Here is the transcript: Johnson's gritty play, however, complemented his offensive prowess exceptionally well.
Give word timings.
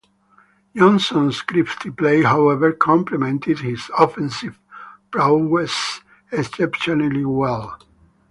Johnson's 0.75 1.41
gritty 1.43 1.91
play, 1.91 2.23
however, 2.23 2.71
complemented 2.71 3.59
his 3.59 3.91
offensive 3.95 4.59
prowess 5.11 6.01
exceptionally 6.31 7.23
well. 7.23 7.77